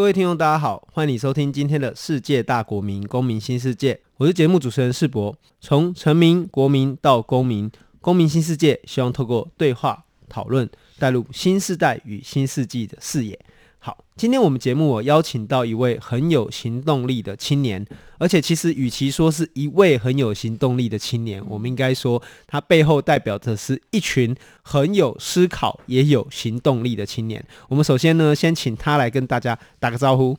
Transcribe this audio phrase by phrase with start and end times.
[0.00, 4.00] 各位听众，大家好，欢迎你收听今天的世界大国民公民新世界。
[4.16, 5.36] 我是节目主持人世博。
[5.60, 10.66] 从臣民、国民到公民，公民新世界，希望透过对话讨论，
[10.98, 13.38] 带入新时代与新世纪的视野。
[13.82, 17.82] 好，今天我们节目我邀请到一位很有行动力的青年，
[18.18, 27.42] 而且其实与其说是一位很有行动力的青年，我们应该说他背后代表的是一群很有思考也有行动力的青年。
[27.68, 30.36] 我们首先呢，先请他来跟大家打个招呼。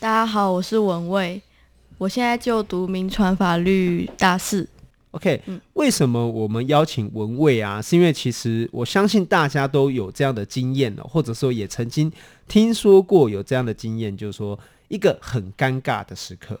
[0.00, 1.40] 大家好，我是文蔚，
[1.96, 4.68] 我现在就读民传法律大四。
[5.12, 7.82] OK，为什么我们邀请文蔚啊？
[7.82, 12.10] 是因为其实我相信大家都有这样的经验了，或者说也曾经
[12.50, 16.58] 听说过有这样的经验，就是说一个很尴尬的时刻。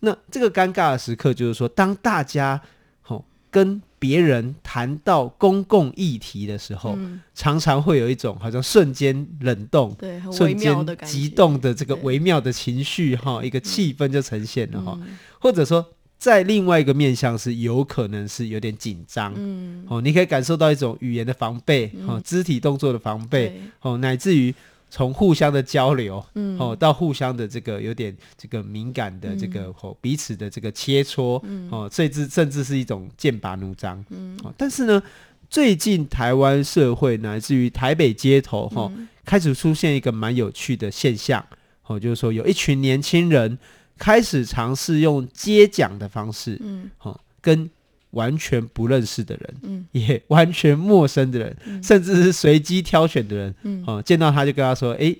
[0.00, 2.60] 那这个尴尬的时刻，就是说当大家
[3.00, 6.98] 吼跟别人谈到公共议题的时候，
[7.34, 9.96] 常常会有一种好像瞬间冷冻、
[10.30, 15.00] 瞬间激动的这个微妙的情绪哈，一个气氛就呈现了哈，
[15.40, 15.86] 或者说。
[16.20, 24.54] 在另外一个面向是有可能是有点紧张，嗯，哦，你可以感受到一种语言的防备，哦，嗯、肢体动作的防备，哦，乃至于
[24.90, 35.02] 从互相的交流，嗯，哦，到互相的这个有点这个敏感的这个哦彼此的这个切磋，嗯，哦，甚至甚至是一种剑拔弩张，嗯，哦，但是呢，
[35.48, 38.92] 最近台湾社会乃至于台北街头，哈、哦，
[39.24, 41.42] 开始出现一个蛮有趣的现象，
[41.86, 43.56] 哦，就是说有一群年轻人。
[44.02, 47.68] 开始尝试用接讲的方式，嗯，哦，跟
[48.10, 55.14] 完全不认识的人，嗯，也完全陌生的人，嗯、甚至是随机挑选的人，嗯，哦，见到他就跟他说：“哎，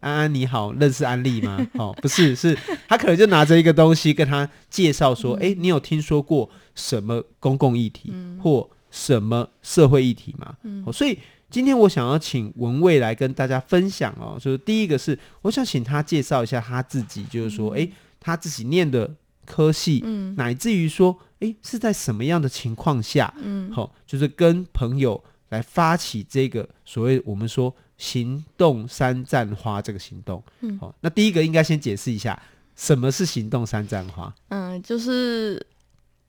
[0.00, 2.56] 安安你好，认识安利吗？”哦， 不是，是
[2.88, 17.92] 他可能就拿着一个东西跟他介绍说：“哎、嗯，你有听说过什么公共议题、嗯、或什么社会议题吗？”嗯，哦、所以今天我想要请文蔚来跟大家分享哦，就是第一个是我想请他介绍一下他自己，就是说，哎、嗯。
[18.24, 19.12] 他自己念的
[19.44, 32.40] 科系，嗯，乃至于说，诶，是在什么样的情况下，嗯，好、哦，就是跟朋友来发起这个所谓我们说行动三战花这个行动，嗯，好、哦，那第一个应该先解释一下
[32.76, 35.64] 什么是行动三战花，嗯，就是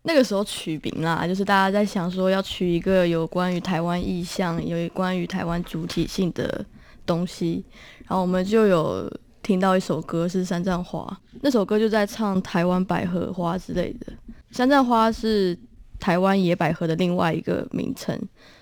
[0.02, 6.66] 那个时候取名啦，就是大家在想说要取一个有关于台湾意象、有关于台湾主体性的
[7.06, 7.64] 东西，
[8.08, 9.12] 然后我们就有。
[9.44, 11.06] 听到一首歌是山栈花，
[11.42, 14.08] 那首歌就在唱台湾百合花之类的。
[14.50, 15.56] 山栈花是
[16.00, 18.18] 台湾野百合的另外一个名称，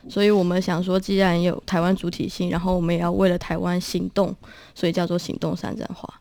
[0.10, 4.36] 所以我们想说，既然有台湾主体性，然后我们也要为了台湾行动，
[4.76, 6.12] 所以叫做行动山栈花。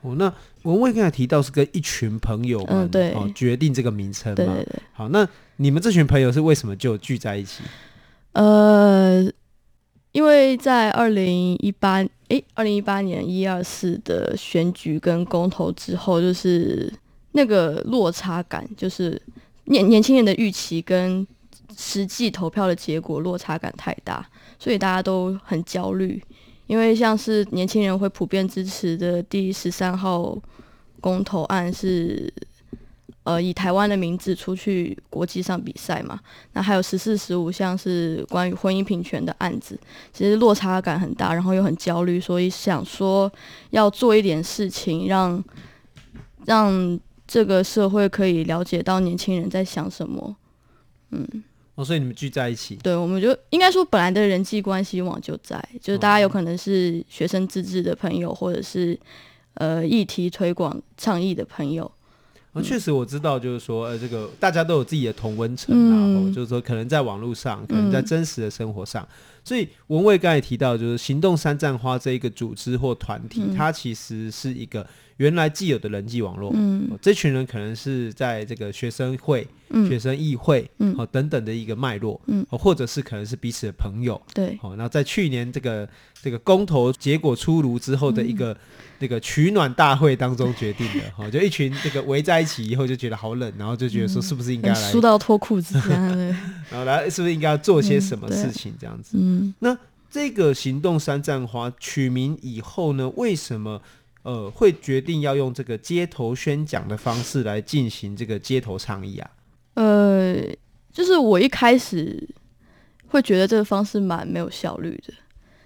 [0.00, 0.32] 哦，那
[0.62, 4.36] 文蔚刚才提到是跟一群朋友们，嗯，对，哦，决定这个名称嘛。
[4.36, 4.82] 对对对。
[4.92, 7.62] 好，那你们这群朋友是为什么就聚在一起？
[8.32, 9.30] 呃。
[10.12, 16.92] 因为在二零一八，诶，二零一八年一二四的选举跟公投之后，就是
[17.32, 19.20] 那个落差感，就是
[19.64, 21.26] 年年轻人的预期跟
[21.76, 24.28] 实际投票的结果落差感太大，
[24.58, 26.22] 所以大家都很焦虑。
[26.66, 30.36] 因为像是年轻人会普遍支持的第十三号
[31.00, 32.32] 公投案是。
[33.28, 36.18] 呃，以台湾的名字出去国际上比赛嘛，
[36.54, 39.78] 那还有十四、十五项是关于婚姻平权的案子，
[40.14, 43.30] 其实落差感很大，然后又很焦虑，所以想说
[43.68, 45.44] 要做一点事情让，
[46.46, 50.34] 让让这个社会可以了解到年轻人在想什么。
[51.10, 51.44] 嗯，
[51.74, 58.98] 哦，所以你们聚在一起，对，我们就应该说本来的人际关系网就在，就是大家有可能是学生自治的朋友，或者是
[59.54, 61.92] 呃议题推广倡议的朋友。
[62.62, 69.06] 确实我知道，就是说，呃，这个大家都有自己的同温层，然后就是说，可能在网络上，可能在真实的生活上，
[69.44, 74.86] 所以文蔚刚才提到，就是行动三站花这一个组织或团体，它其实是一个。
[75.18, 85.88] 原来既有的人际网络，嗯、哦，这群人可能是在这个学生会、嗯、学生议会，嗯，哦等等的一个脉络，嗯，哦，或者是可能是彼此的朋友，对，哦，那在去年这个
[86.22, 88.56] 这个公投结果出炉之后的一个
[89.00, 95.76] 那、嗯、个取暖大会当中决定的，哈、 哦，就一群这个围在一起以后就觉得好冷，然后就觉得说是不是应该来输到脱裤子，
[96.70, 99.18] 然后来是不是应该要做些什么事情这样子？
[99.20, 99.76] 嗯，那
[100.08, 103.82] 这个行动三战花取名以后呢，为什么？
[104.22, 109.30] 呃会决定要用这个街头宣讲的方式来进行这个街头倡议啊？
[109.74, 110.36] 呃，
[110.92, 112.28] 就是我一开始
[113.08, 115.14] 会觉得这个方式蛮没有效率的，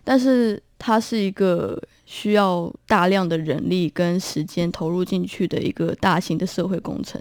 [0.05, 7.21] 但是它是一个需要大量的人力跟时间投入进去的一个大型的社会工程。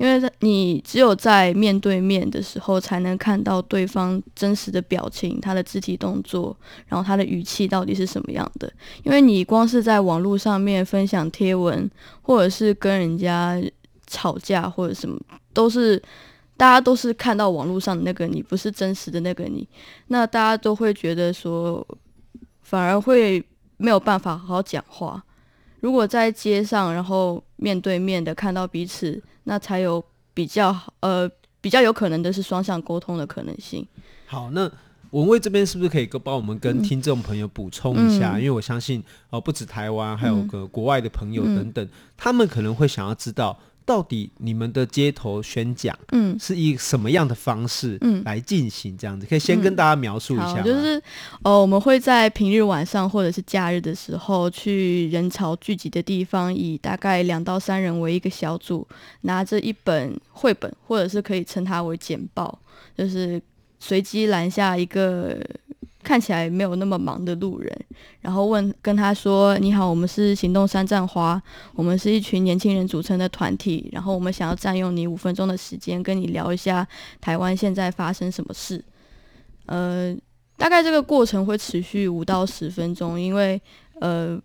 [0.00, 6.56] 因为你只有在面对面的时候，才能看到对方真实的表情、他的肢体动作，
[6.86, 8.72] 然后他的语气到底是什么样的。
[9.02, 11.88] 因为你光是在网络上面分享贴文，
[12.22, 13.62] 或者是跟人家
[14.06, 15.20] 吵架或者什么，
[15.52, 16.02] 都是
[16.56, 19.68] 大家都是看到网络上的那个你，不是真实的那个你，
[20.06, 21.86] 那大家都会觉得说，
[22.62, 23.44] 反而会
[23.76, 25.22] 没有办法好好讲话。
[25.80, 29.22] 如果在街上，然后面对面的看到彼此。
[29.44, 31.28] 那才有比较呃
[31.60, 33.86] 比较有可能的是双向沟通的可能性。
[34.26, 34.70] 好，那
[35.10, 38.34] 文蔚这边是不是可以帮我们跟听众朋友补充一下？
[38.36, 43.58] 嗯、因为我相信哦、呃，不止台湾，还有个国外的朋友等等，嗯、他们可能会想要知道。
[43.84, 49.26] 到底你们的街头宣讲，嗯，是以什么样的方式，嗯，来进行这样子？
[49.26, 50.64] 嗯、可以先跟大家描述一下、嗯。
[50.64, 51.02] 就是，
[51.42, 58.86] 呃，我们会在平日晚上或者是假日的时候，去人潮聚集的地方，以大概两到三人为一个小组，
[59.22, 62.58] 拿着一本绘本，或者是可以称它为简报，
[62.96, 63.42] 就是
[63.78, 65.38] 随机拦下一个。
[66.02, 67.78] 看起来没有那么忙的路人，
[68.20, 71.40] 然后问跟他说：“你好，我们是行动山站花，
[71.74, 76.86] 我们是一群年轻人组成的团体，然后我们想要占用你五分钟的时间，跟你聊一下
[77.20, 78.82] 台湾现在发生什么事。”
[79.66, 80.16] 呃，
[80.56, 83.60] 大概这个过程会持续五到十分钟，因为
[84.00, 84.40] 呃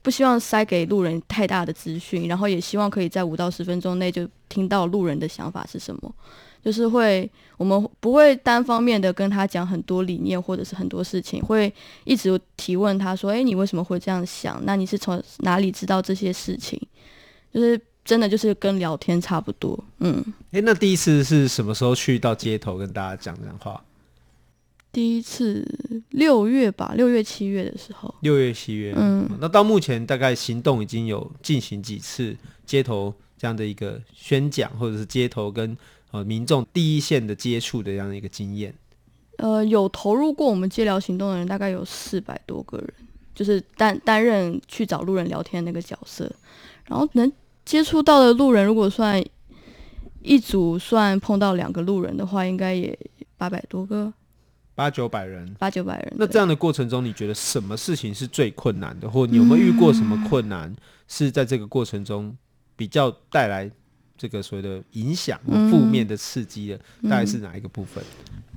[0.00, 6.14] 不希望塞给路人太大的资讯，然后也希望可以在五到十分钟内就听到路人的想法是什么。
[6.64, 11.72] 就是会，我们不会单方面的跟他讲很多理念或者是很多事情，会
[12.04, 14.62] 一直提问他说：“哎，你为什么会这样想？
[14.64, 16.80] 那你是从哪里知道这些事情？”
[17.52, 19.76] 就是真的就是跟聊天差不多。
[19.98, 23.82] 嗯，哎，那第一次是什么时候去到街头跟大家讲这样话？
[24.92, 25.66] 第一次
[26.10, 28.14] 六月吧，六月七月的时候。
[28.20, 35.76] 六月七月，嗯，那到目前大概行动已经有进行几次街头这样的一个宣讲，或者是街头跟。
[36.12, 38.72] 呃，民众第一线的接触的这样的一个经验，
[39.38, 42.94] 呃，有投入过我们街聊行动的人大概有四百多个人，
[43.34, 46.30] 就是担担任去找路人聊天的那个角色，
[46.84, 47.32] 然后能
[47.64, 49.24] 接触到的路人，如果算
[50.20, 52.96] 一组算碰到两个路人的话，应该也
[53.38, 54.12] 八百多个，
[54.74, 56.12] 八九百人，八九百人。
[56.18, 60.76] 那这样的过程中，你觉得什么事情是最困难的，或你有没有遇过什么困难
[61.08, 62.36] 是在这个过程中
[62.76, 63.70] 比较带来？
[64.22, 68.04] 这个所谓的影响或负面的刺激的，嗯、大概是哪一个部分？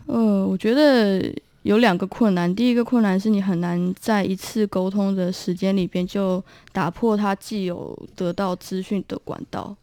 [0.06, 1.34] 呃，我觉得
[1.64, 2.54] 有两个困难。
[2.54, 9.76] 第一个困难是你很难在一次沟通的时间里边就打破他既有得到资讯的管道。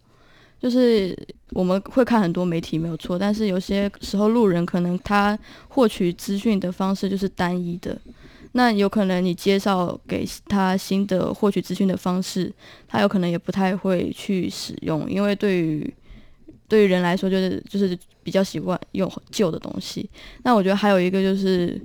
[0.60, 1.18] 就是
[1.50, 5.36] 我们会看很多媒体没有错，但是有些时候路人可能他
[5.66, 7.98] 获取资讯的方式就是单一的。
[8.52, 12.52] 那有可能你介绍给他新的获取资讯的方式，
[12.86, 15.92] 他有可能也不太会去使用，因为对于
[16.68, 20.08] 对于人来说，就是就是比较习惯用旧的东西。
[20.44, 21.80] 那我觉得还有一个就是，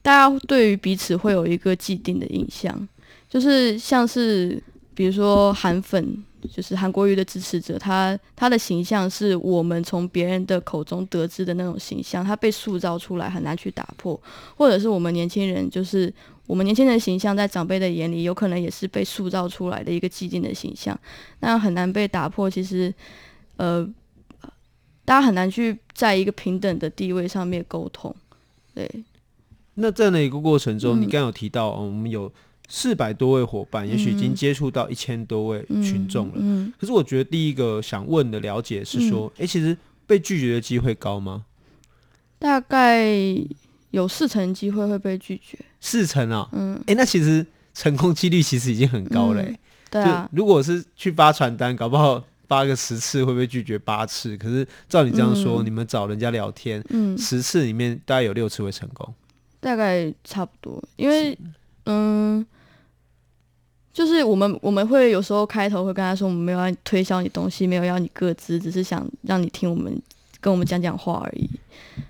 [0.00, 2.88] 大家对于彼此会有一个既定的印象，
[3.28, 4.62] 就是像是
[4.94, 6.24] 比如说韩粉。
[6.50, 14.20] 就是韩国瑜的支持者，他他的形象是我们从别人的口中得知的那种形象，他被塑造出来很难去打破，
[14.56, 16.12] 或者是我们年轻人，就是
[16.46, 20.98] 我们年轻人的形象在长辈的眼里，有可能也是被塑造出来的一个既定的形象，
[21.40, 22.50] 那很难被打破。
[22.50, 22.92] 其实，
[23.56, 23.88] 呃，
[25.04, 28.14] 大家很难去在一个平等的地位上面沟通。
[28.74, 28.90] 对，
[29.74, 32.32] 那在那一个过程中，嗯、你刚有提到，哦、我们有。
[32.68, 36.34] 四百多位伙伴，也许已经接触到一千多位群众了。
[36.36, 39.76] 嗯嗯、可是我觉得第一个想问的了解是说，哎、嗯欸，其实
[40.06, 41.44] 被拒绝的机会高吗？
[42.38, 43.06] 大概
[43.90, 45.58] 有四成机会会被拒绝。
[45.80, 46.48] 四成啊？
[46.52, 46.74] 嗯。
[46.80, 49.58] 哎、欸，那其实成功几率其实已经很高嘞。
[49.90, 50.28] 对啊。
[50.32, 54.36] 如果是去发传单，搞不好发个十次会被拒绝八次。
[54.36, 59.14] 可是照你这样说，嗯、你们找人家聊天，嗯，十次里面大概有六次会成功。
[59.60, 61.38] 大概差不多，因为
[61.84, 62.44] 嗯。
[63.92, 69.94] 就是我们我们会有时候开头会跟他说，我们没有要推销你东西，没有要你个资，只是想让你听我们
[70.40, 71.46] 跟我们讲讲话而已。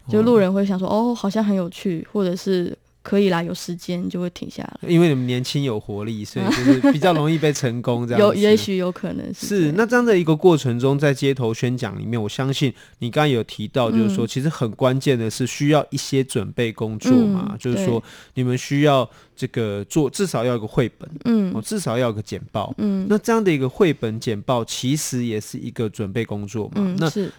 [0.09, 4.89] 就路人会想说，哦，好像很有趣，或者是可以啦，有时间就会停下来。
[4.89, 8.27] 因为你们年轻有活力，所以就是 比较容易被成功这样子。
[8.27, 9.47] 有，也许有可能是。
[9.47, 18.03] 是，那这样的一个过程中，在街头宣讲里面，我相信你刚刚有提到，就是说，其实很关键的是需要一些准备工作嘛，嗯、就是说，
[18.35, 27.33] 你们需要这个做，至少要有个绘本，嗯，至少要有个简报，嗯，那这样的一个绘本简报，其实也是一个准备工作嘛，嗯、那是。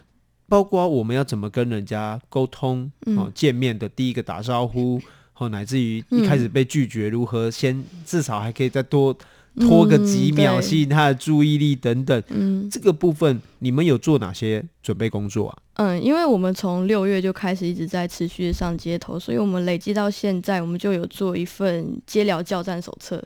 [0.50, 5.02] 包括我们要怎么跟人家沟通，哦，见面的第一个打招呼，
[5.34, 9.14] 后乃至于一开始被拒绝，如何先至少还可以再多
[9.60, 12.24] 拖个几秒，吸引他的注意力等等。
[12.30, 15.58] 嗯，这个部分你们有做哪些准备工作啊？
[15.76, 23.24] 嗯，因为我们从六月就开始一直在持续上街头，所以我们累积到现在，我们就有做一份街聊教战手册，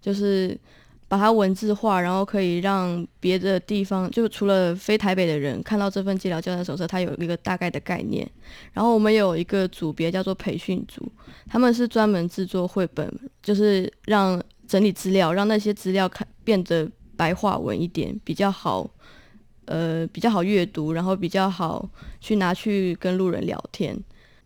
[0.00, 0.58] 就是。
[1.10, 8.30] 把它文字化，然后可以让别的地方，就除了非台北的人看到这份治疗教战手册，它有一个大概的概念。
[8.72, 11.10] 然后我们有一个组别叫做培训组，
[11.48, 13.12] 他们是专门制作绘本，
[13.42, 18.88] 就是让整理资料，让那些资料看变得白话文一点，比较好，
[19.64, 21.90] 呃，比较好阅读，然后比较好
[22.20, 24.00] 去拿去跟路人聊天。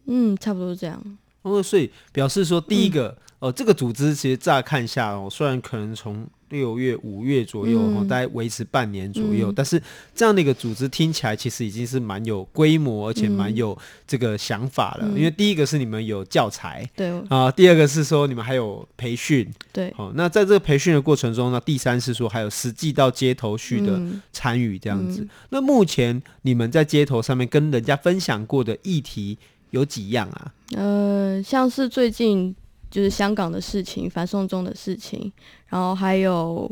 [0.06, 1.18] 嗯，差不多是这样。
[1.42, 3.09] 哦，所以表示说，第一个，
[3.40, 9.51] 嗯、哦，这个组织其实乍看下哦，虽然可能从六月、五月左右，嗯、大概维持半年左右。
[9.51, 9.81] 嗯、但是
[10.15, 15.09] 这样的一个组织听起来其实已经是蛮有规模，而且蛮有这个想法了。
[15.09, 19.93] 嗯、因为第一个是你们有教材，对啊；第二个是说你们还有培训，对。
[19.97, 24.01] 好、哦，那在这个培训的过程中呢，第三是说还有实际到街头去的
[24.33, 25.27] 参与这样子。
[25.51, 29.39] 那目前你们在街头上面跟人家分享过的议题
[29.71, 30.53] 有几样啊？
[30.77, 32.55] 呃，像是最近。
[32.95, 35.33] 就是香港的事情，反送中的事情，
[35.67, 36.71] 然后还有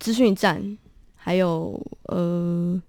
[0.00, 0.76] 资讯战，
[1.14, 2.82] 还有呃，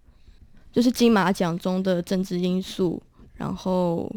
[0.72, 3.00] 就是金马奖中的政治因素，
[3.36, 4.12] 然后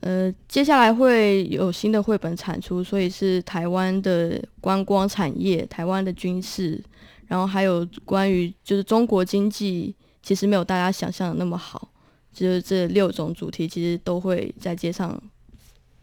[0.00, 6.78] 呃，接下来会有新的绘本产出，所以是台湾的观光产业、台湾的军事，
[7.26, 11.90] 然后还有关于就是中国经济其实没有大家想象的那么好，
[12.34, 15.18] 就是这六种主题其实都会在街上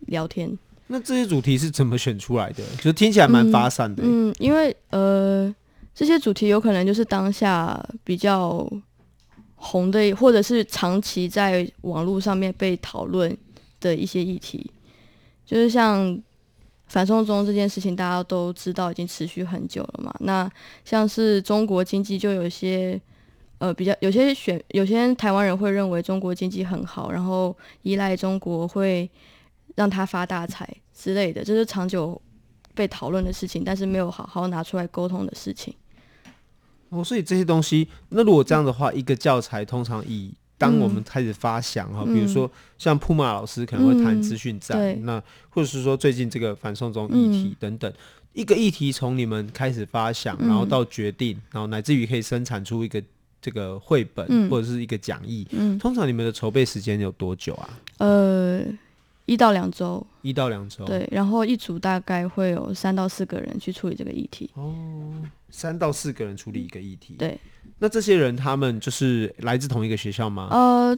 [0.07, 0.57] 聊天。
[0.89, 2.63] 那这些主题是怎么选出来的？
[2.81, 4.01] 就听起来蛮发散的。
[4.05, 5.53] 嗯，因为呃，
[5.93, 8.65] 这些主题有可能就是当下比较
[9.55, 13.37] 红的，或者是长期在网络上面被讨论
[13.81, 14.71] 的一些议题。
[15.45, 16.17] 就是像
[16.87, 20.15] 反送中这件事情，大家都知道已经持续很久了嘛。
[20.21, 20.49] 那
[20.85, 22.97] 像是中国经济，就有些
[23.57, 29.09] 呃比较有些选有些台湾人会认为中国经济很好，然后依赖中国会。
[29.77, 32.19] 让他发大财之类的，这是长久
[32.73, 35.71] 被讨论的事情，但是没有好好拿出来沟通的事情。
[36.89, 47.95] 哦，所以这些东西，那如果这样的话，嗯、一个教材通常以当我们开始发想哈，嗯、比如说像铺马老师可能会谈资讯战，嗯、那或者是说最近这个反送中议题等等，嗯、
[48.33, 53.03] 一个议题从你们开始发想，然后到决定，然后乃至于可以生产出一个
[53.39, 57.69] 这个绘本、嗯、或者是一个讲义，嗯、通常你们的筹备时间有多久啊？
[57.99, 58.63] 呃。
[59.27, 64.49] 一到两周，一到两周，对，然后一组大概会有三到四个人去处理这个议题。
[64.53, 64.73] 哦，
[65.49, 67.15] 三到四个人处理一个议题。
[67.19, 67.37] 对，
[67.77, 70.47] 那这些人他们就是来自同一个学校吗？
[70.49, 70.97] 呃，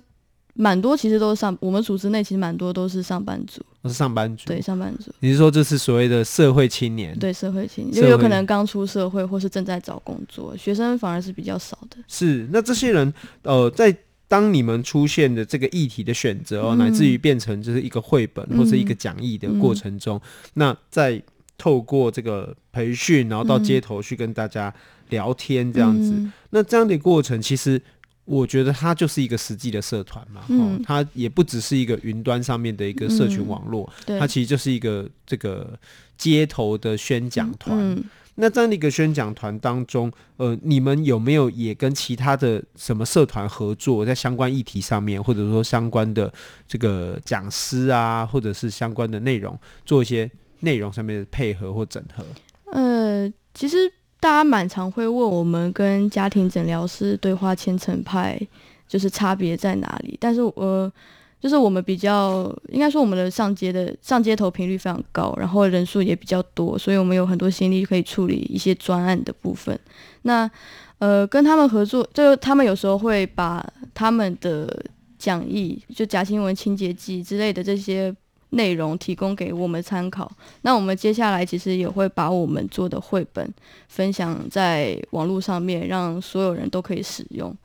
[0.53, 3.65] 蛮多其实都是上，我们组织内其实蛮多都是上班族。
[3.81, 4.45] 都是上班族。
[4.45, 5.11] 对，上班族。
[5.21, 7.17] 你是说这是所谓的社会青年？
[7.17, 11.97] 对，社会青年，就有可能刚出社会或是正在找工作，学生反而是比较少的。
[12.07, 13.97] 是，那这些人呃在。
[14.29, 20.21] 当你们出现的这个议题的选择哦，乃至于变成就是一个绘本或者一个讲义的过程中，
[20.53, 21.21] 那在
[21.57, 24.73] 透过这个培训，然后到街头去跟大家
[25.09, 27.81] 聊天这样子，嗯、那这样的过程，其实
[28.25, 35.77] 我觉得它就是一个实际的社团嘛，嗯、哦，它也不只是一个云端上面的一个社群网络，嗯、它其实就是一个这个
[36.17, 37.97] 街头的宣讲团。
[38.39, 46.31] 那这样的一个宣讲团当中，呃，你们有没有也跟其他的什么社团合作，在相关议题上面，或者说相关的
[46.67, 50.29] 这个讲师啊，或者是相关的内容，做一些
[50.61, 52.23] 内容上面的配合或整合？
[52.71, 58.39] 呃，其实大家蛮常会问我们跟家庭诊疗师对话千层派
[58.87, 60.41] 就是差别在哪里，但是。
[60.41, 60.91] 呃
[61.39, 69.79] 就是我们比较应该说，我们的上街的上街头频率非常高，然后人数也比较多，所以我们有很多心力可以处理一些专案的部分。
[70.23, 70.49] 那
[70.97, 74.83] 呃，跟他们合作，就他们有时候会把他们的
[75.17, 78.13] 讲义，就假新闻、清洁剂之类的这些
[78.49, 80.29] 内容提供给我们参考。
[80.63, 83.49] 那我们接下来其实也会把我们做的绘本
[83.87, 87.55] 分享在网络上面，让所有人都可以使用。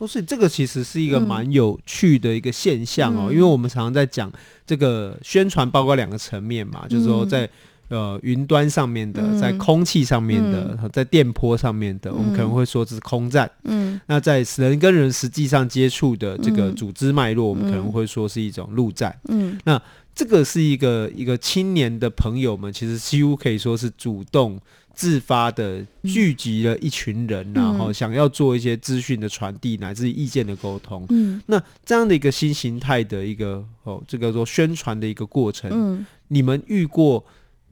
[0.00, 4.32] 哦，所以这个其实是一个蛮有趣的一个现象哦，嗯、因为我们常常在讲
[4.66, 7.48] 这个宣传，包括两个层面嘛，嗯、就是说在
[7.90, 13.50] 呃云端上面的，在空气上面的，嗯、在电波上面的，嗯、我们可能会说这是空战。
[13.64, 19.14] 嗯，那在人跟人实际上接触的这个组织脉络，我们可能会说是一种陆战。
[19.28, 19.80] 嗯，那
[20.14, 24.58] 这个是一个一个青年的朋友们，其实几乎可以说是主动。
[24.92, 31.06] 自发的聚集了一群人，嗯、然后想要做一些资讯的传递，乃至于意见的沟通。
[31.08, 37.24] 嗯，那这样的一个新形态的一个哦，这个说宣传的一个过程，嗯，你们遇过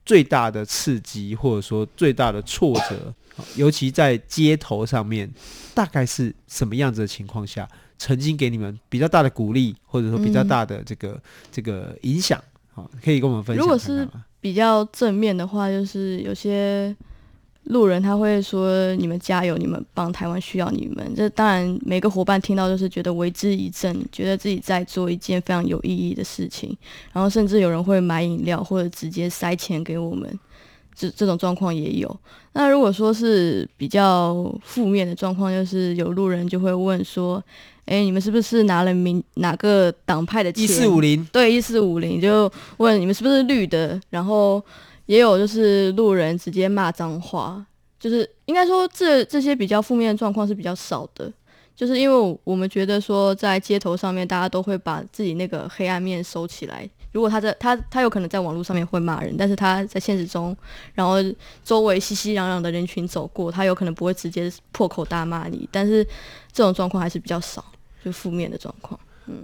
[0.08, 3.14] 最大的刺激，或者说最大的挫折，
[3.56, 5.30] 尤其在街头上面，
[5.74, 11.20] 大概是什么样子的情况下，曾经给你们比较大的鼓励，或者说比较大的这个、
[11.52, 12.42] 这个影响？
[12.72, 13.62] 好，可以跟我们分享。
[13.62, 14.08] 如果是
[14.40, 16.96] 比较正面的话，就是有些。
[17.64, 26.74] 路人他会说：“你们加油，你们帮台湾需要你们。”这当然，每个伙伴听到都是觉得为之一振，觉得自己在做一件非常有意义的事情。
[27.12, 30.26] 然后甚至有人会买饮料或者直接塞钱给我们，
[30.94, 32.20] 这这种状况也有。
[32.54, 37.42] 那如果说是比较负面的状况，就是有路人就会问说
[37.84, 44.64] ：“哎，你们是不是拿了民哪个党派的钱？”一四五零，对，一四五零就问你们是不是绿的，然后。
[45.08, 47.64] 也有就是路人直接骂脏话，
[47.98, 51.32] 就是应该说这这些比较负面的状况是比较少的，
[51.74, 60.54] 就是因为我们觉得说在街头上面大家都会把自己那个黑暗面收起来，如果他在他他有可能在网络上面会骂人，但是他在现实中，
[60.92, 61.14] 然后
[61.64, 66.04] 周围熙熙攘攘的人群走过，他有可能不会直接破口大骂你，但是
[66.52, 67.64] 这种状况还是比较少，
[68.04, 69.00] 就负面的状况。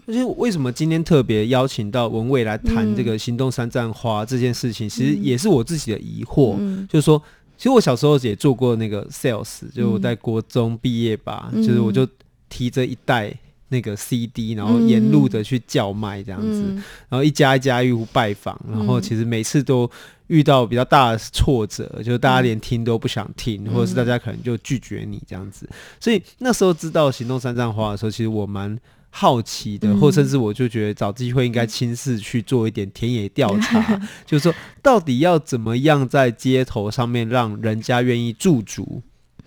[0.07, 4.87] 而且为什么今天特别邀请到文蔚来谈这个行动三战花这件事情？
[4.87, 7.21] 嗯、其实也是我自己的疑惑，嗯、就是说，
[7.57, 12.07] 其实我小时候也做过那个 sales，就我在国中毕业吧，嗯、就是我就
[12.49, 13.33] 提着一袋
[13.69, 16.75] 那个 CD，然后沿路的去叫卖这样子，嗯、
[17.09, 19.91] 然后一家一家入户拜访，然后其实每次都
[20.27, 25.69] 遇到比较大的挫折，就是大家连听都不想听，嗯、或者是大家可能就拒绝你这样子。
[25.99, 28.79] 所以那时候知道行动三战花的时候，其实我蛮。
[29.17, 34.53] 好奇的，或甚至我就觉得找机会应该亲自去做一点田野调查，嗯、 就是说
[34.83, 39.01] 到底要怎么样在街头上面让人家愿意驻足。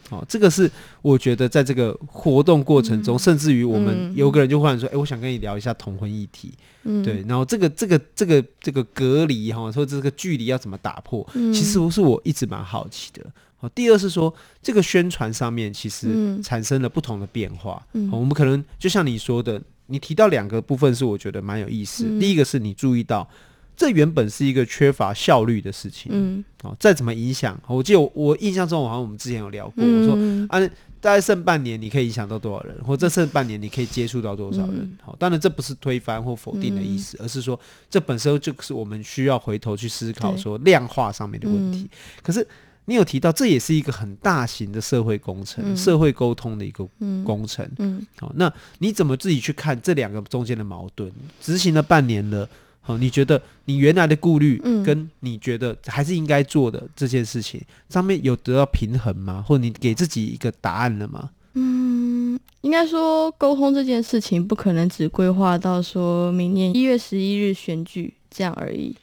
[0.09, 0.71] 哦，这个是
[1.01, 6.53] 我觉得在这个活动过程中，嗯、甚至于我们有个人就忽然说：“哎、欸，我想跟你聊一下同婚议题。
[6.83, 13.25] 嗯”对，然后这个这个这个这个隔离哈，说这个距离要怎么打破，嗯、其实不是我一直蛮好奇的。
[13.59, 17.83] 好，第二是说这个宣传上面其实产生了不同的变化。
[17.93, 22.05] 嗯，我们可能就像你说的，你提到两个部分是我觉得蛮有意思。
[22.07, 23.27] 嗯、第一个是你注意到
[23.75, 26.11] 这原本是一个缺乏效率的事情。
[26.13, 30.15] 嗯，好，再怎么影响，我记得我，我印象中好像我们之前有聊过，嗯、我说
[30.49, 30.69] 啊，
[31.01, 34.81] 大概剩半年你可以影响到多少人，或这剩半年你可以接触到多少人。
[34.81, 41.79] 嗯、好，当然这不是推翻或否定的意思，嗯、而是说这本身就是我们需要回头去思考说量化上面的问题。
[41.79, 41.89] 嗯、
[42.21, 42.47] 可是。
[42.89, 46.87] 你有提到，这也是一个很大型的社会工程，嗯、社会沟通的一个
[47.25, 47.65] 工程。
[47.79, 51.11] 嗯，嗯好，那你怎么自己去看这两个中间的矛盾？
[51.41, 52.47] 执行了半年了，
[52.79, 59.43] 好，你觉得你原来的顾虑，跟你觉得还是应该做的这件事情，上面有得到平衡吗？
[59.45, 61.29] 或者你给自己一个答案了吗？
[61.55, 68.95] 嗯，应该说沟通这件事情不可能只规划到说明年一月十一日选举这样而已。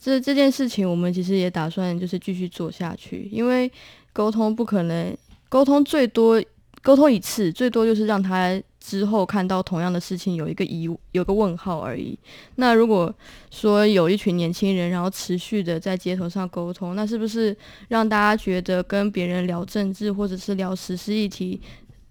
[0.00, 3.70] 这这件事情，我们其实也打算就是继续做下去，因为
[4.12, 5.16] 沟通不可能，
[5.48, 6.42] 沟通最多
[6.82, 12.16] 沟通一次，最多就是让他之后看到同样的事情有一个疑有个问号而已。
[12.54, 13.12] 那如果
[13.50, 17.54] 说有一群年轻人，然后持续的在街头上沟通，那是不是
[17.88, 21.60] 让大家觉得跟别人聊政治或者是聊时事议题，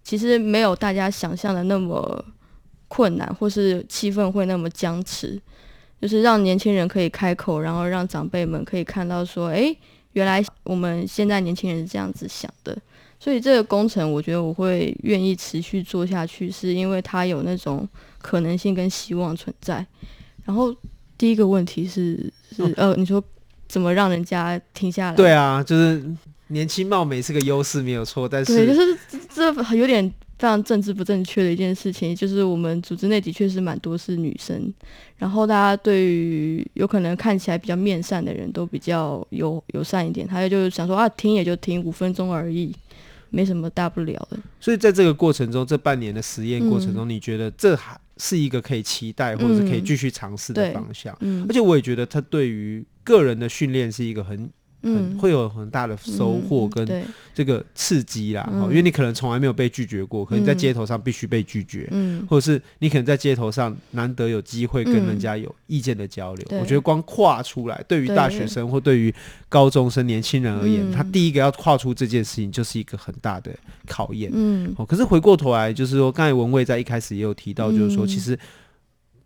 [0.04, 2.24] 其实没有大家想象的那么
[2.90, 5.42] 困难，或是气氛会那么僵持？
[6.00, 9.76] 就是让年轻人可以开口，然后让长辈们可以看到说，哎，
[10.14, 12.78] 原来我们现在年轻人是这样子想的。
[13.20, 17.88] 所以这个工程，我觉得我会愿意持续做下去，是因为它有那种
[18.20, 19.84] 可能性跟希望存在。
[20.46, 20.76] 然后
[21.18, 23.24] 第一个问题是，是呃，你说
[23.68, 25.16] 怎么让人家停下来？
[25.16, 26.04] 对啊，就是
[26.50, 28.30] 年轻貌美是个优势，没有错。
[28.30, 28.98] 但是对，就是
[29.34, 30.14] 这有点。
[30.38, 34.72] 非常政治不正确的一件事情，就是我们组织内的确是蛮多是女生，
[35.18, 42.72] 然后大家对于有可能看起来比较面善的人都比较友友善一点，还有就是想说啊，听也就听五分钟而已，
[43.32, 44.38] 没什么大不了的。
[44.60, 51.18] 所以在这个过程中，这半年的实验过程中，嗯、你觉得这还是一个可以期待或者是可以继续尝试的方向？
[51.22, 54.50] 嗯，而且我也觉得它对于个人的训练是一个很很、
[54.84, 56.88] 嗯、会有很大的收获跟
[57.34, 66.48] 这个刺激啦，嗯、因为你可能从来没有被拒绝过，可能在街头上必须被拒绝，嗯，或者是你可能在街头上难得有机会跟人家有意见的交流。
[66.52, 69.14] 嗯、我觉得光跨出来，对于大学生或对于
[69.50, 73.52] 高中生年轻人而言，他第一个要跨出这件事情，就是一个很大的
[73.88, 74.32] 考验。
[74.34, 78.38] 嗯，可是回过头来，就是说，刚才文蔚在一开始也有提到，就是说，其实。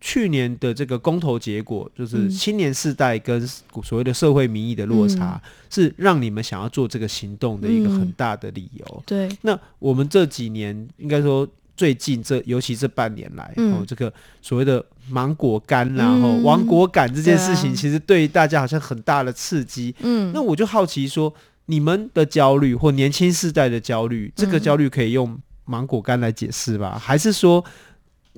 [0.03, 3.47] 去年的这个公投结果，就是青年世代跟
[3.83, 8.85] 所谓的社会民意的落差，嗯、是让你们想要做这个行动的一个很大的理由。
[8.85, 14.11] 嗯、对，那我们这几年应该说最近这，尤其这半年来，嗯、哦，这个
[14.41, 19.93] 所谓的芒果干，然后亡国感这件事情，其实对大家好像很大的刺激。
[19.99, 21.31] 嗯，那我就好奇说，
[21.67, 26.97] 你们的焦虑或年轻世代的焦虑，这个焦虑可以用芒果干来解释吧？
[26.97, 27.63] 还是说？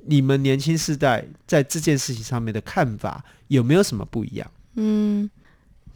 [0.06, 4.50] 你们年轻世代在这件事情上面的看法有没有什么不一样？
[4.74, 5.30] 嗯，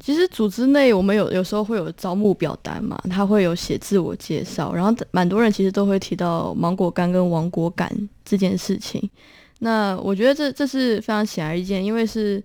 [0.01, 7.91] 其实组织内我们有有时候会有招募表单嘛，他会有写自我介绍，然后蛮多人其实都会提到芒果干跟王果干
[8.25, 9.11] 这件事情。
[9.59, 12.43] 那我觉得这这是非常显而易见，因为是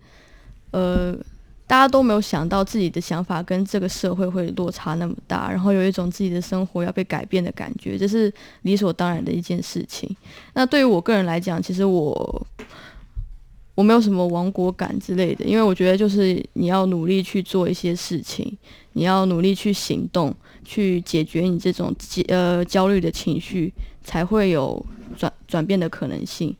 [0.71, 1.17] 呃。
[1.73, 8.31] 大家都没有想到自己的想法跟这个社会会落差那么大，然后有一种自己的生活要被改变的感觉，这是
[8.61, 10.15] 理所当然的一件事情。
[10.53, 12.47] 那对于我个人来讲，其实我
[13.73, 18.55] 我没有什么亡国感之类的，因为我觉得就是你要努力去做一些事情，
[18.91, 20.31] 你要努力去行动，
[20.63, 21.91] 去解决你这种
[22.27, 24.85] 呃焦虑的情绪，才会有
[25.17, 26.55] 转转变的可能性，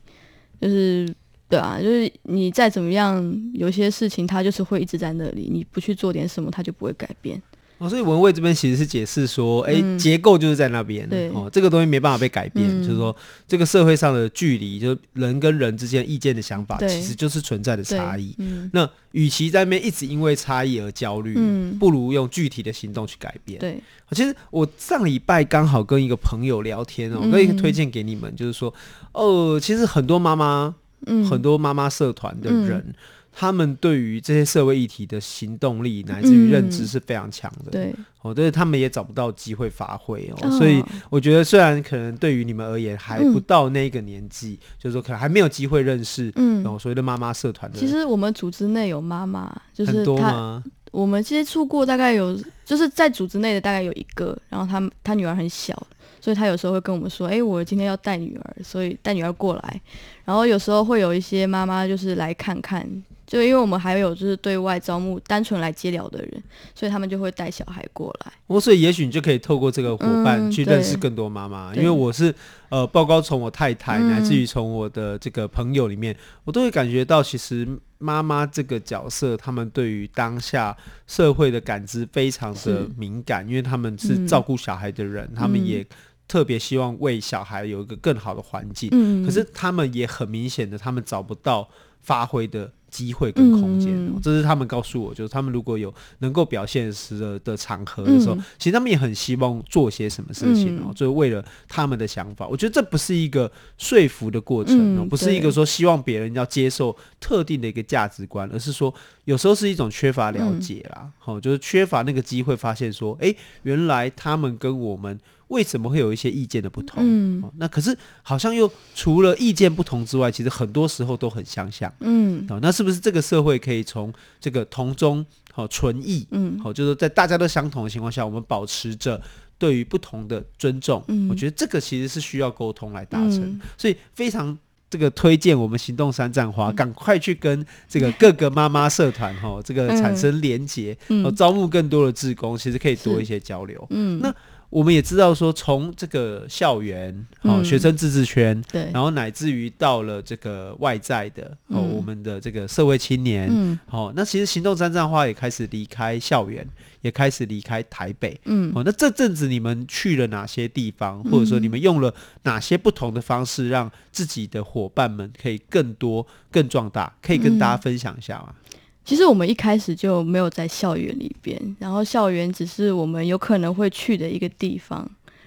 [0.60, 1.08] 就是。
[1.53, 7.39] 对啊，就是你再怎么样，有些事情它就是会一直在那里，你不去做点什么，它就不会改变。
[7.79, 13.13] 哦，所以文蔚这边其实是解释说，哎、嗯，结构就是在那边，对哦，这个东西没办法被改变，嗯、就是说
[13.47, 18.33] 这个社会上的距离，就是人跟人之间意见的想法，其实就是存在的差异。
[18.37, 23.59] 嗯、那与其在那边一直因为差异而焦虑，嗯、不如用具体的行动去改变。
[23.59, 28.73] 对，其实我上礼拜刚好跟一个朋友聊天哦，可以推荐给你们，就是说，
[29.11, 30.73] 哦，其实很多妈妈。
[31.07, 32.93] 嗯，很多妈妈社团的人，嗯、
[33.31, 37.71] 他们对于这些社会议题的行动力乃至于认知是非常强的。
[37.71, 40.37] 对，哦，但是他们也找不到机会发挥哦。
[40.43, 47.77] 哦所以我觉得，虽然可能对于你们而言还不到那个年纪，嗯、就是说可能还没有机会认识，嗯，所谓的妈妈社团的。
[47.77, 50.63] 其实我们组织内有妈妈，就是很多吗？
[50.91, 55.87] 我们接触过，大概有，就是在组织内的大概有一个，然后他他女儿很小。
[56.23, 59.81] 所以他有时候会跟我们说：“哎，我今天要带女儿，所以带女儿过来。”
[60.23, 62.88] 然后有时候会有一些妈妈就是来看看，
[63.27, 68.31] 就因为我们还有就是对外招募单纯来接疗的人，所以他们就会带小孩过来。
[68.47, 72.33] 哦，所以也许你就可以透过这个伙伴去认识更多妈妈，嗯、因为我是
[72.69, 80.73] 呃，报告从我太太乃至于从我的这个朋友里面，嗯、我都会感觉到其实妈妈这个角色，他们对于当下
[81.05, 85.86] 社会的感知非常的敏感，是因为他们是照顾小孩的人，嗯、他们也。
[86.27, 91.67] 特别希望为小孩有一个更好的环境，嗯、可是他们也很明显的，他们找不到
[92.01, 93.93] 发挥的机会跟空间。
[93.93, 102.47] 嗯、这是他们告诉我，就是他们如果有能够表现时的的场合的时候，嗯、其实他们也很希望做些什么事情哦，嗯、就是为了他们的想法。
[102.47, 108.93] 我觉得这不是一个说服的过程哦，嗯、不是一个说希望别人要接受特定的一个价值观，而是说
[109.25, 115.19] 有时候是一种缺乏了解啦，好、嗯，就是缺乏那个机会，发现说，哎，原来他们跟我们。
[115.49, 117.03] 为什么会有一些意见的不同？
[117.06, 121.93] 嗯，哦、那可是好像又除了意见不同之外，其实很多时候都很相像。
[121.99, 126.25] 嗯，哦，那是不是这个社会可以从这个同中好存异？
[126.32, 129.21] 嗯，好、哦，就是在大家都相同的情况下，我们保持着
[129.60, 131.03] 对于不同的尊重。
[131.08, 134.58] 嗯，我觉得这个其实是需要沟通来达成，嗯、所以非常
[134.89, 143.86] 这个推荐我们行动山栈花，赶、嗯、快去跟这个各个妈妈社团哈，这个产生连结，嗯，招募更多的志工，其实可以多一些交流。
[143.91, 144.34] 嗯，那。
[144.73, 156.67] 我们也知道说，从这个校园哦，嗯、学生自治圈，对，然后乃至于到了这个外在的哦，嗯、我们的这个社会青年，嗯，好、哦，那其实行动山栈花也开始离开校园，
[157.01, 168.47] 也开始离开台北，嗯，哦，那这阵子你们去了哪些地方，或者说你们用了哪些不同的方式，让自己的伙伴们可以更多、更壮大，可以跟大家分享一下吗？
[168.49, 175.05] 嗯其实我们一开始就没有在校园里边，然后校园只是我们有可能会去的一个地方，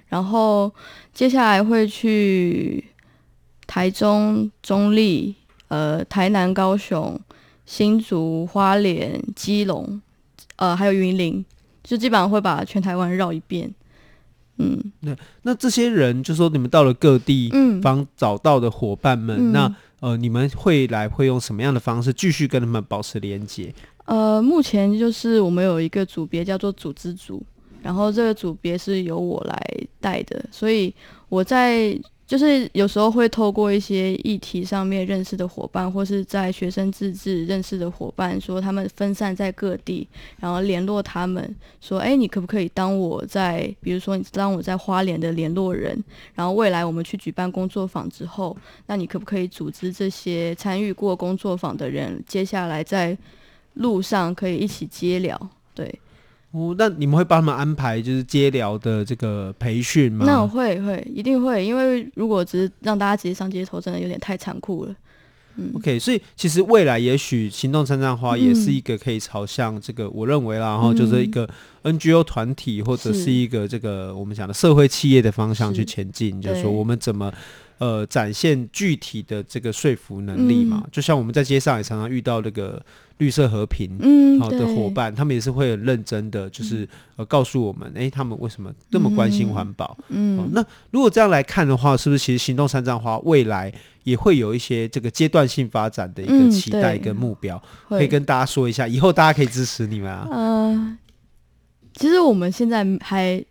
[0.09, 0.71] 然后
[1.15, 2.85] 接下来会去
[3.67, 5.35] 台中、中立、
[5.69, 7.19] 呃台南、高雄、
[7.65, 10.03] 新竹、花莲、基隆，
[10.57, 11.43] 呃还有云林，
[11.83, 13.75] 就基本上会把全台湾绕一遍。
[14.59, 17.51] 嗯，那那这些人就说你们到了各地
[17.83, 19.77] 方找到的伙伴们，嗯、那。
[20.01, 23.75] 呃，你们会来会用什么样的方式继续跟他们保持连接？
[24.05, 27.43] 呃，目前就是我们有一个组别叫做组织组，
[27.83, 29.59] 然后这个组别是由我来
[30.01, 30.95] 带的，所以
[31.29, 31.99] 我在。
[32.27, 40.09] 就是有时候会透过一些议题上面认识的伙伴，或是在学生自治认识的伙伴，说他们分散在各地，
[40.41, 45.97] 然后联络他们，说，哎，你可不可以当我在，比如说你当我在花莲的联络人，
[46.35, 53.17] 然后未来我们去举办工作坊之后，那你可不可以组织这些参与过工作坊的人，接下来在
[53.75, 56.01] 路上可以一起接聊，对。
[56.79, 60.25] 那你们会帮他们安排就是接疗的这个培训吗？
[60.27, 64.95] 那我会会一定会，因为如果只是让大家直接上街头，真的有点太残酷了。
[65.57, 71.49] 嗯，OK，所以其实未来也许行动山上花也是一个可以朝向这个，嗯、我认为啦，然后就是一个
[71.83, 77.33] NGO 团体或者是一个这个我们讲的社会企业的方向去前进，就是说我们怎么。
[77.79, 82.83] 呃，展现具体的这个说服能力嘛，嗯、就像我们在街上也常常遇到那个
[83.19, 83.99] 绿色和平
[84.41, 89.95] 好的伙伴，嗯、他们也是会很认真的，就是呃告诉我们，哎、欸，他们为什么那么关心环保？
[90.09, 93.71] 嗯、哦，那如果这样来看的话，是不是其实行动三藏花未来
[94.07, 100.27] 也会有一些这个阶段性发展的一个期待跟目标，嗯、可以跟大家说一下，以后大家可以支持你们啊。
[100.31, 100.99] 呃，
[101.95, 103.45] 其实我们现在还。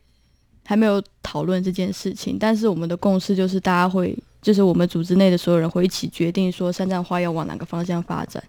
[0.68, 8.44] 还没有讨论这件事情，但是我们的共识就是，大家会，就是我们组织内的所有人会一起决定说，山藏花要往哪个方向发展。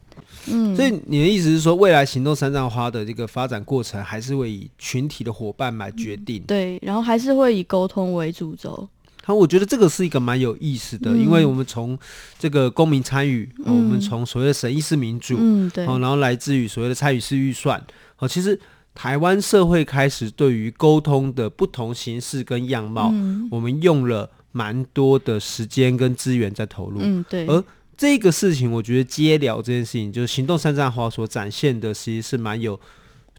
[0.47, 6.39] 嗯，所以你的意思是说，未来行动山藏花的这个发展过程，还是会以群体的伙伴来决定？
[6.39, 8.89] 嗯、对，然后还是会以沟通为主轴。
[9.27, 11.99] 好，我觉得这个是一个蛮有意思的，嗯、因为我们从
[12.39, 17.85] 这个公民参与，嗯、我们从所谓的审议式民主，嗯，对，然后来自于所谓的参与式预算，
[18.15, 18.59] 好，其实。
[18.99, 27.01] 台湾社会开始对于沟通的不同形式跟样貌，嗯、我们用了蛮多的时间跟资源在投入。
[27.03, 27.47] 嗯，对。
[27.47, 27.63] 而
[27.95, 32.81] 这个事情，我觉得接聊这件事情，就是行动山上花所展现的，其实是蛮有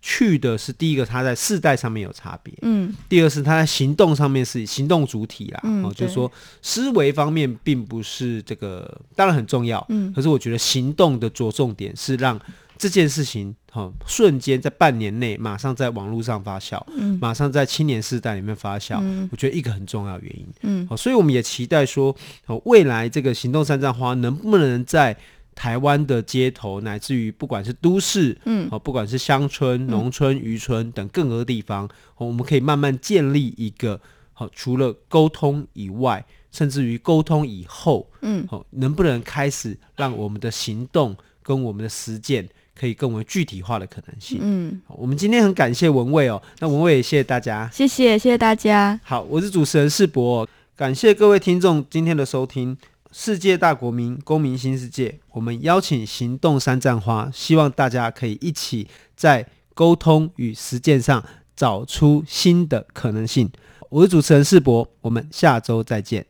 [0.08, 0.58] 趣的。
[0.58, 2.54] 是第一个，它在世代上面有差别。
[2.62, 2.96] 嗯。
[3.10, 5.60] 第二是它在行动上面是行动主体啦。
[5.64, 5.84] 嗯。
[5.84, 9.86] 哦，就是说思维方面并不是这个，当然很重要。
[9.90, 10.14] 嗯。
[10.14, 12.40] 可是我觉得行动的着重点是让。
[12.80, 22.16] 这件事情，哈，瞬间在半年内马上在网络上发酵，嗯，马上在青年世代里面发酵，嗯，我觉得一个很重要的原因，嗯，好，所以我们也期待说，
[22.66, 25.18] 未来这个行动山上花能不能在
[25.58, 34.00] 台湾的街头，乃至于不管是都市，嗯，好，不管是乡村、农村、渔村等各个地方，我们可以慢慢建立一个，
[34.34, 42.48] 好，除了沟通以外，甚至于沟通以后，嗯，好，能不能开始让我们的行动跟我们的实践。
[42.80, 44.38] 可以更为具体化的可能性。
[44.40, 49.00] 嗯，我们今天很感谢文蔚哦，那文蔚也谢谢大家，谢谢谢谢大家。
[49.04, 52.78] 好，我是主持人世博，感谢各位听众今天的收听。
[53.12, 61.24] 世界大国民，公民新世界，我们邀请行动三战花，希望大家可以一起在沟通与实践上
[61.56, 63.50] 找出新的可能性。
[63.90, 66.26] 我是主持人世博，我们下周再见。